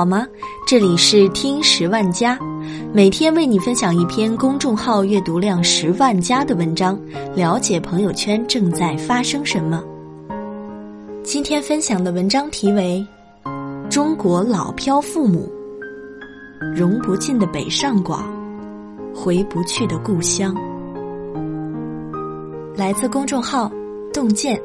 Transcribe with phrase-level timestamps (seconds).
[0.00, 0.26] 好吗？
[0.66, 2.38] 这里是听十万加，
[2.90, 6.98] 每天为你分享一篇公众号阅读量十万加的文章，
[7.34, 9.84] 了解朋友圈正在发生什么。
[11.22, 13.06] 今天分享的文章题为
[13.90, 15.52] 《中国老漂父母，
[16.74, 18.24] 融不进的北上广，
[19.14, 20.54] 回不去的故乡》，
[22.74, 23.70] 来自公众号
[24.14, 24.58] 洞见，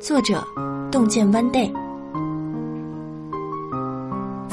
[0.00, 0.42] 作者
[0.90, 1.70] 洞见 One Day。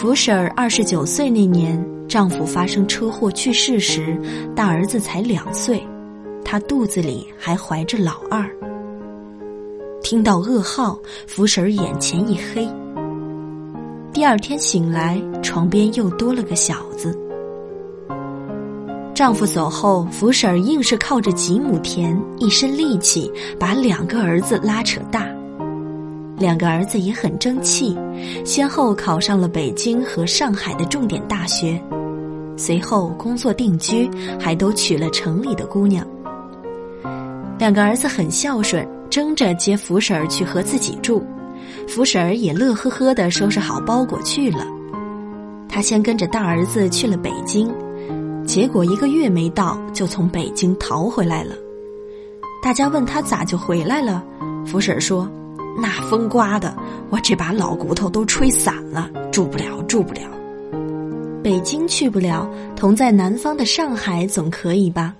[0.00, 1.78] 福婶儿二十九岁那年，
[2.08, 4.18] 丈夫发生车祸去世时，
[4.56, 5.86] 大儿子才两岁，
[6.42, 8.50] 她肚子里还怀着老二。
[10.02, 12.66] 听到噩耗，福婶儿眼前一黑。
[14.10, 17.14] 第二天醒来，床边又多了个小子。
[19.14, 25.26] 丈夫走后，福婶儿硬是靠着几亩田，一身力气，把两个儿子拉扯大。
[26.40, 27.94] 两个儿子也很争气，
[28.46, 31.78] 先后考上了北京和上海的重点大学，
[32.56, 34.08] 随后工作定居，
[34.40, 36.04] 还都娶了城里的姑娘。
[37.58, 41.22] 两个儿子很孝顺，争着接福婶儿去和自己住，
[41.86, 44.66] 福婶儿也乐呵呵的收拾好包裹去了。
[45.68, 47.70] 他先跟着大儿子去了北京，
[48.46, 51.54] 结果一个月没到，就从北京逃回来了。
[52.62, 54.24] 大家问他咋就回来了，
[54.64, 55.30] 福婶儿说。
[55.78, 56.74] 那风刮的，
[57.10, 60.20] 我这把老骨头都吹散了，住不了，住不了。
[61.42, 65.14] 北京去不了，同在南方的上海总可以吧？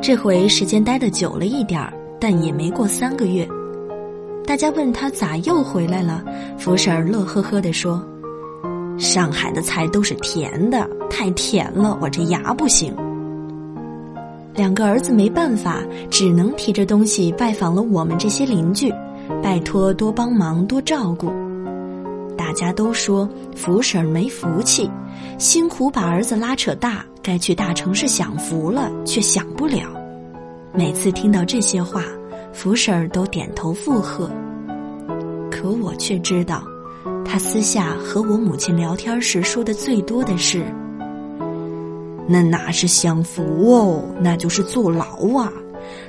[0.00, 3.46] 这回时间待的久了一点儿，但也没过三个月。
[4.46, 6.24] 大家问他咋又回来了，
[6.56, 8.02] 福婶儿乐呵呵地说
[8.98, 12.94] ：“上海的菜都是甜的，太甜了，我这牙不行。”
[14.54, 15.80] 两个儿子没办法，
[16.10, 18.92] 只能提着东西拜访了我们这些邻居。
[19.42, 21.30] 拜托，多帮忙，多照顾。
[22.36, 24.90] 大家都说福婶儿没福气，
[25.38, 29.88] 辛苦把儿子拉扯大，该去大城市享福了，却享不了。
[30.72, 32.04] 每次听到这些话，
[32.52, 34.30] 福婶儿都点头附和。
[35.50, 36.62] 可我却知道，
[37.24, 40.64] 他私下和我母亲聊天时说的最多的是
[42.26, 45.04] ：“那哪是享福哦，那就是坐牢
[45.38, 45.52] 啊。”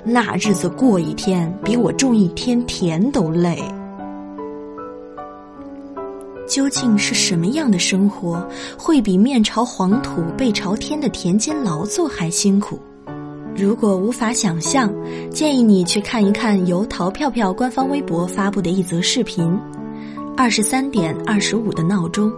[0.04, 3.58] 那日子过一天比我种一天田都累。
[6.48, 8.46] 究竟是什么样的生活
[8.78, 12.78] 会比面朝黄土背朝天的田间劳作还辛苦？
[13.56, 14.94] 如果无法想象，
[15.30, 19.58] 建议你去看一看由淘票票官方微博发布的一则视频：
[20.36, 22.32] 二十三点二十五的闹钟。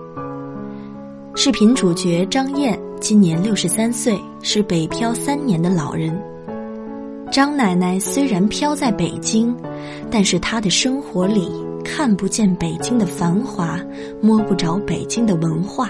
[1.36, 6.20] 视频主角张燕今年六十三岁，是北漂三年的老人。
[7.34, 9.58] 张奶奶虽然漂在北京，
[10.12, 11.50] 但是她的生活里
[11.84, 13.80] 看不见北京的繁华，
[14.22, 15.90] 摸不着北京的文化。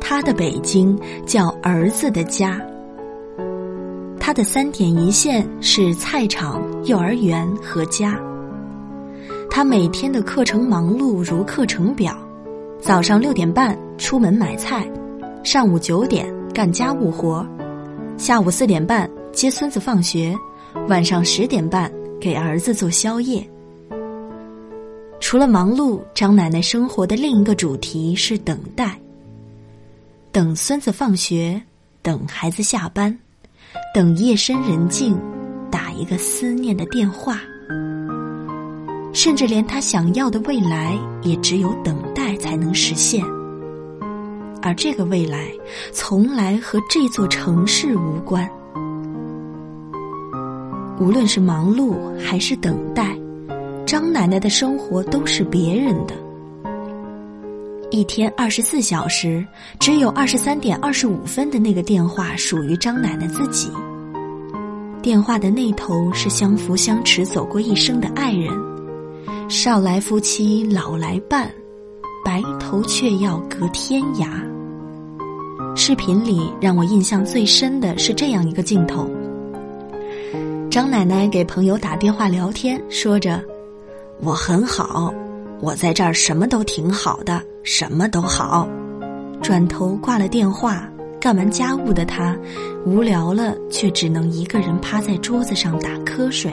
[0.00, 2.60] 她的北京叫儿子的家。
[4.18, 8.18] 她的三点一线是菜场、幼儿园和家。
[9.48, 12.12] 她每天的课程忙碌如课程表：
[12.80, 14.84] 早上六点半出门买菜，
[15.44, 17.46] 上午九点干家务活，
[18.18, 19.08] 下午四点半。
[19.32, 20.36] 接孙子放学，
[20.88, 23.46] 晚上十点半给儿子做宵夜。
[25.20, 28.98] 除了忙碌，张奶奶生活的另一个主题是等待。
[30.30, 31.60] 等孙子放学，
[32.02, 33.18] 等孩子下班，
[33.94, 35.18] 等夜深人静，
[35.70, 37.40] 打一个思念的电话。
[39.14, 43.24] 甚至连他想要的未来，也只有等待才能实现。
[44.60, 45.50] 而这个未来，
[45.92, 48.48] 从来和这座城市无关。
[51.02, 53.18] 无论是忙碌还是等待，
[53.84, 56.14] 张奶奶的生活都是别人的。
[57.90, 59.44] 一天二十四小时，
[59.80, 63.68] 只有二十三点二十五分的那个电话属于张奶奶自己。
[65.02, 68.48] 电话的那头是相扶相持走过一生的爱人，
[69.50, 71.50] 少来夫妻老来伴，
[72.24, 74.28] 白头却要隔天涯。
[75.74, 79.10] 视频里让我印象最深的是这样一个镜头。
[80.72, 83.44] 张奶奶给朋友打电话聊天，说着
[84.24, 85.12] ：“我很好，
[85.60, 88.66] 我在这儿什么都挺好的，什么都好。”
[89.42, 90.88] 转头挂了电话，
[91.20, 92.34] 干完家务的她，
[92.86, 96.50] 无聊了却只能一个人趴在桌子上打瞌睡。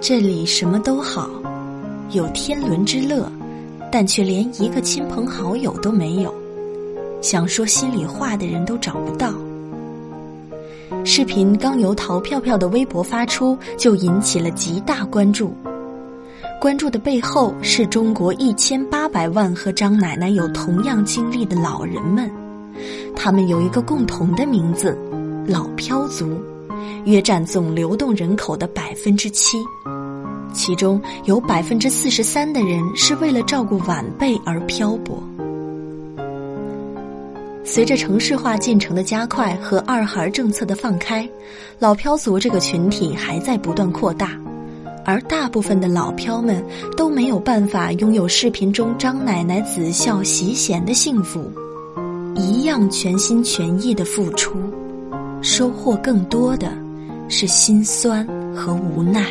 [0.00, 1.30] 这里什么都好，
[2.10, 3.30] 有天伦之乐，
[3.92, 6.34] 但却连一个亲朋好友都没有，
[7.22, 9.32] 想说心里话的人都找不到。
[11.04, 15.54] 视频刚由淘票票的微博发出，就引起了极大关注。
[16.60, 22.30] 关注的背后是中国一千八百万和张奶奶有同样经历的老人们，
[23.16, 24.96] 他们有一个共同的名字——
[25.48, 26.38] 老漂族，
[27.04, 29.56] 约占总流动人口的百分之七，
[30.52, 35.18] 其中有百分之四十三的人是为了照顾晚辈而漂泊。
[37.72, 41.26] 随着城市化进程的加快和二孩政策的放开，
[41.78, 44.36] 老漂族这个群体还在不断扩大，
[45.04, 46.60] 而大部分的老漂们
[46.96, 51.48] 都没有办法拥有视频中张奶奶子孝媳贤的幸福，
[52.34, 54.58] 一样全心全意的付出，
[55.40, 56.72] 收获更多的
[57.28, 59.24] 是心酸和无奈。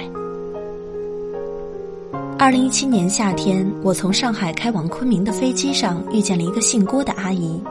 [2.37, 7.61] 二零一七年夏天，我从上海开往昆明的飞机上遇见了一个姓郭的阿姨。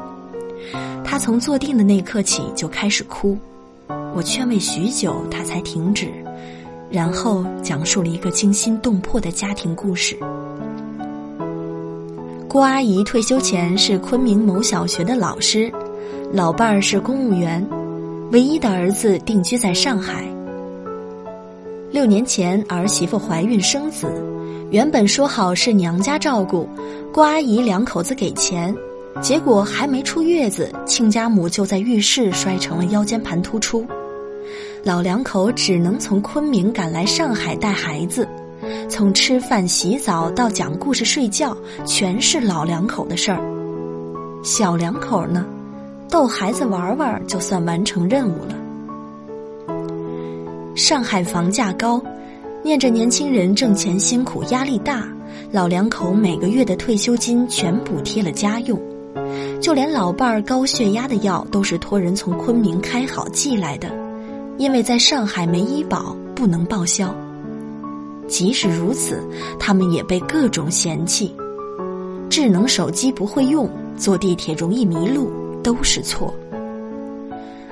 [1.10, 3.34] 他从坐定的那刻起就开始哭，
[4.14, 6.06] 我劝慰许久，他才停止，
[6.90, 10.14] 然后讲述了一个惊心动魄的家庭故事。
[12.46, 15.72] 郭阿姨退休前是昆明某小学的老师，
[16.31, 17.66] 老伴儿是公务员，
[18.31, 20.22] 唯一的儿子定居在上海。
[21.90, 24.12] 六年前儿媳妇怀孕生子，
[24.70, 26.69] 原本说好是娘家照顾，
[27.14, 28.76] 郭阿姨两口子给钱。
[29.20, 33.85] 结果还没出月子，亲家母就在浴室摔成了腰间盘突出，
[34.82, 38.26] 老两口只能从昆明赶来上海带孩子，
[38.88, 43.41] 从吃饭、洗澡到讲故事、睡觉，全是老两口的事儿。
[44.44, 45.44] 小两口呢，
[46.09, 48.55] 逗孩子玩玩就算完成任务了。
[50.76, 52.00] 上海房价高，
[52.62, 55.06] 念着年轻人挣钱辛苦压力大，
[55.50, 58.81] 老两口每个月的退休金全补贴了家用。
[59.69, 63.91] 就连老伴儿高血压的药都是托人从昆明开好寄来的，
[64.56, 67.15] 因为在上海没医保不能报销。
[68.26, 69.23] 即使如此，
[69.61, 71.37] 他们也被各种嫌弃，
[72.31, 75.31] 智能手机不会用，坐地铁容易迷路，
[75.62, 76.32] 都是错。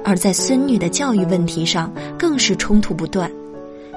[0.05, 3.33] 而在孙女的教育问题上，更是冲突不断，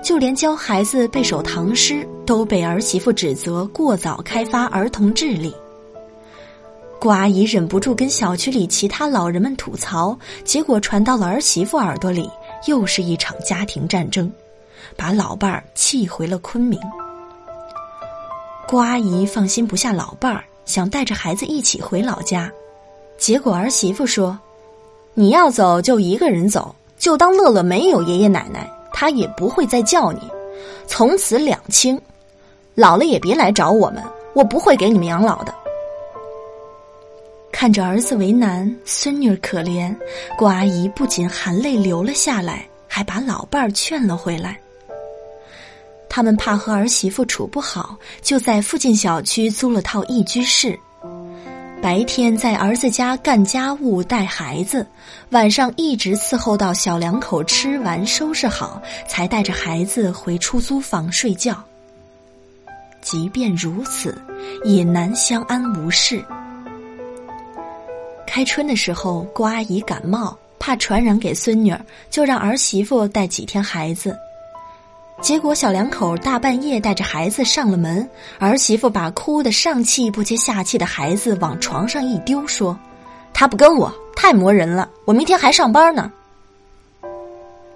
[0.01, 5.53] 就连教孩子背首唐诗，都被儿媳妇指责过早开发儿童智力。
[6.99, 12.29] 郭阿姨忍不住跟小区里其他老人们吐槽，结果传到了儿媳妇耳朵里，
[12.67, 14.29] 又是一场家庭战争，
[14.97, 16.77] 把老伴儿气回了昆明。
[18.67, 22.51] 郭阿姨放心不下老伴儿，想带着孩子一起回老家，
[23.17, 24.37] 结果儿媳妇说
[25.15, 30.19] ：“你要走就一个人走，就当乐乐没有爷爷奶奶，他也不会再叫你，
[30.85, 31.97] 从此两清，
[32.75, 34.03] 老了也别来找我们，
[34.33, 35.53] 我不会给你们养老的。”
[37.59, 39.93] 看着儿子为难，孙女儿可怜，
[40.37, 44.57] 郭阿姨不仅含泪流了下来，还把老伴儿劝了回来。
[46.07, 50.79] 他们怕和儿媳妇处不好，就在附近小区租了套一居室，
[51.81, 54.87] 白天在儿子家干家务带孩子，
[55.31, 61.61] 晚上一直伺候到小两口吃完收拾好，才带着孩子回出租房睡觉。
[63.01, 64.17] 即便如此，
[64.63, 66.23] 也难相安无事。
[68.29, 74.15] 开春的时候，郭阿姨感冒，怕传染给孙女儿，就让儿媳妇带几天孩子。
[75.19, 82.77] 结果小两口大半夜带着孩子上了门，儿媳妇把哭得上气不接下气的孩子往床上一丢，说
[83.33, 84.87] ：“他不跟我，太磨人了。
[85.05, 86.11] 我明天还上班呢。”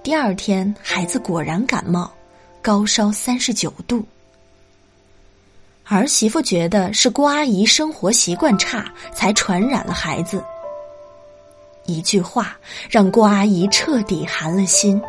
[0.03, 2.11] 第二天，孩子果然感冒，
[2.61, 4.05] 高烧三十九度。
[5.85, 10.41] 儿媳妇觉得是郭阿姨生活习惯差，才传染了孩子。
[11.85, 12.57] 一句话
[12.89, 15.01] 让郭阿姨彻底寒了心。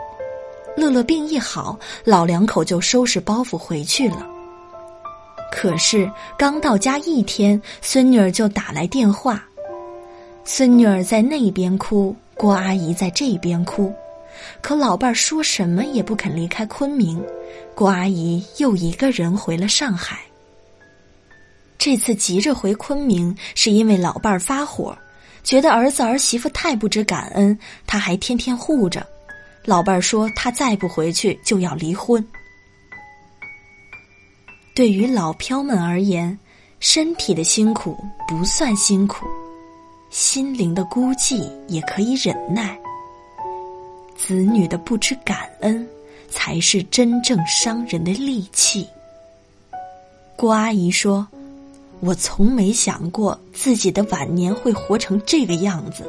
[0.76, 4.26] 乐乐病一好，老两口就收拾包袱回去了。
[5.52, 9.44] 可是刚到家一天，孙女儿就打来电话。
[10.44, 13.94] 孙女儿在那边哭，郭阿姨在这边哭，
[14.60, 17.22] 可老伴儿说什么也不肯离开昆明。
[17.74, 20.18] 郭阿姨又一个人回了上海。
[21.78, 24.96] 这次急着回昆明，是因为老伴儿发火，
[25.44, 29.06] 觉得儿子儿媳妇太不知感恩，他还天天护着。
[29.64, 32.26] 老伴儿说他再不回去就要离婚。
[34.74, 36.36] 对于老漂们而言，
[36.80, 37.96] 身体的辛苦
[38.26, 39.26] 不算辛苦，
[40.10, 42.76] 心灵的孤寂也可以忍耐。
[44.16, 45.86] 子女的不知感恩，
[46.30, 48.88] 才是真正伤人的利器。
[50.36, 51.28] 郭阿姨说。
[52.04, 56.04] 我从没想过自己的晚年会活成这个样子，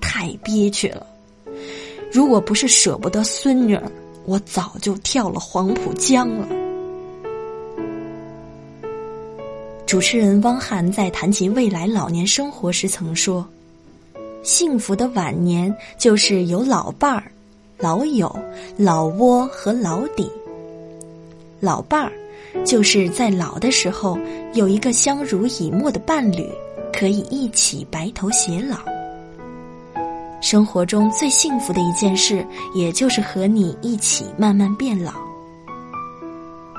[0.00, 1.06] 太憋屈了。
[2.10, 3.92] 如果不是舍不得孙女儿，
[4.24, 6.48] 我早就跳了黄浦江了。
[9.86, 13.46] 主持人汪涵在谈及未来老年生活时曾说
[14.42, 17.30] ：“幸福的晚年就是有老伴儿、
[17.78, 18.36] 老友、
[18.76, 20.28] 老窝和老底。
[21.60, 22.12] 老伴儿，
[22.64, 24.18] 就是在老的时候
[24.54, 26.48] 有一个相濡以沫的伴侣，
[26.92, 28.78] 可以一起白头偕老。
[30.40, 35.12] 生活中最幸福的一件事，也就是和你一起慢慢变老。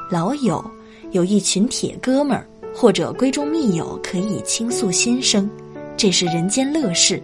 [0.10, 0.64] 老友，
[1.12, 5.50] 有一群铁哥们儿。”或者闺中密友可以倾诉心声，
[5.98, 7.22] 这是人间乐事。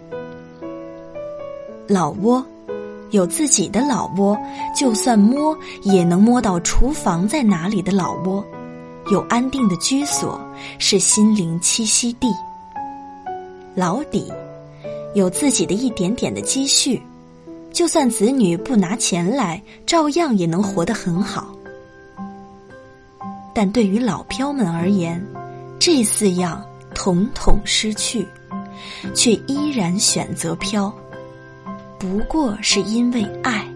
[1.86, 2.44] 老窝，
[3.10, 4.36] 有自己的老窝，
[4.74, 8.44] 就算摸也能摸到厨房在哪里的老窝，
[9.10, 10.40] 有安定的居所，
[10.78, 12.28] 是心灵栖息地。
[13.74, 14.32] 老底，
[15.14, 17.00] 有自己的一点点的积蓄，
[17.72, 21.54] 就算子女不拿钱来，照样也能活得很好。
[23.54, 25.24] 但对于老漂们而言，
[25.78, 26.62] 这四样
[26.94, 28.26] 统统失去，
[29.14, 30.92] 却依然选择飘，
[31.98, 33.66] 不过是因为爱。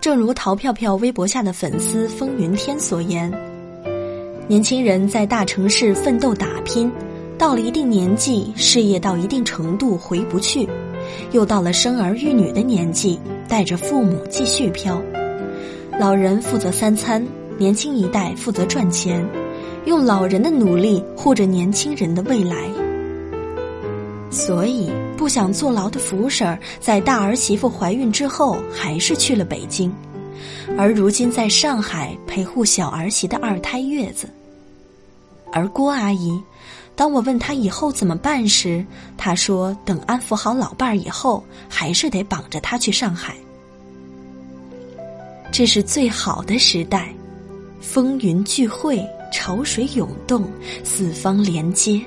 [0.00, 3.32] 正如淘票票微博下的粉丝风云天所言：
[4.48, 6.90] 年轻人在大城市奋斗打拼，
[7.38, 10.68] 到了一定年纪，事业到一定程度回不去，
[11.32, 15.00] 又到了生儿育女的年纪，带着父母继续飘。
[15.98, 17.26] 老人负责三餐，
[17.58, 19.26] 年轻一代负责赚钱。
[19.84, 22.66] 用老人的努力护着年轻人的未来，
[24.34, 29.94] 所以不想坐牢的福婶儿在大儿媳妇怀孕之后，还是去了北京，
[30.76, 34.28] 而如今在上海陪护小儿媳的二胎月子。
[35.52, 36.42] 而郭阿姨，
[36.96, 38.84] 当我问她以后怎么办时，
[39.16, 43.36] 她说等安抚好老伴儿以后，还是得绑着她去上海。
[45.52, 47.14] 这是最好的时代，
[47.80, 49.00] 风云聚会。
[49.32, 50.44] 潮水涌动，
[50.84, 52.00] 四方连接，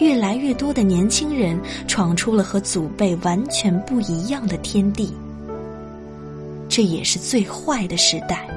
[0.00, 5.12] 越来越多的年轻人闯出了和祖辈完全不一样的天地。
[6.68, 8.48] 这也是最坏的时代，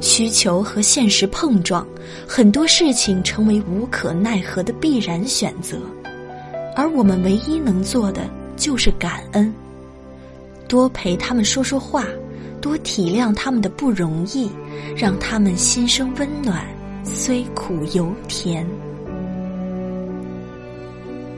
[0.00, 1.86] 需求和现实碰撞，
[2.26, 5.78] 很多事情成为无可奈何的必然选择，
[6.76, 9.52] 而我们唯一能做的就是感恩，
[10.68, 12.06] 多陪他们说说话，
[12.60, 14.50] 多体谅他们的不容易，
[14.96, 16.64] 让他们心生温暖。
[17.02, 18.66] 虽苦犹甜，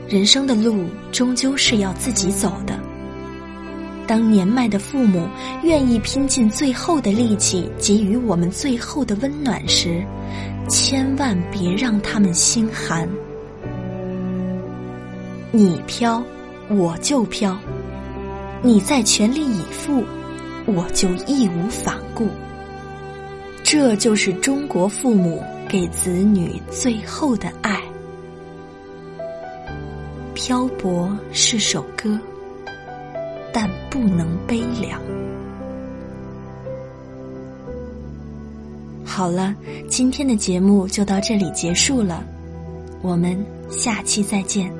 [0.07, 2.79] 人生的路终究是要自己走的。
[4.07, 5.27] 当年迈的父母
[5.63, 10.01] 愿意拼尽最后的力气给予我们最后的温暖时，
[10.69, 13.07] 千万别让他们心寒。
[15.51, 16.23] 你飘，
[16.69, 17.57] 我就飘；
[18.61, 20.03] 你在全力以赴，
[20.65, 22.27] 我就义无反顾。
[23.61, 25.43] 这就是中国父母。
[25.69, 27.83] 给子女最后的爱，
[30.47, 32.17] 漂泊是首歌，
[33.51, 34.97] 但不能悲凉。
[39.03, 39.53] 好了，
[39.89, 42.23] 今天的节目就到这里结束了，
[43.01, 43.37] 我们
[43.69, 44.71] 下期再见。